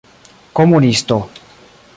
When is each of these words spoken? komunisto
komunisto 0.57 1.17